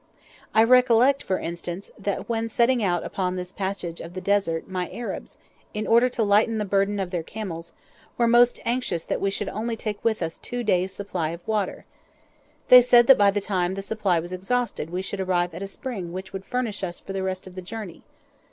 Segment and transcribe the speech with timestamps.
[0.55, 4.89] I recollect, for instance, that when setting out upon this passage of the Desert my
[4.91, 5.37] Arabs,
[5.75, 7.73] in order to lighten the burthen of their camels,
[8.17, 11.85] were most anxious that we should take with us only two days' supply of water.
[12.69, 15.67] They said that by the time that supply was exhausted we should arrive at a
[15.67, 18.01] spring which would furnish us for the rest of the journey.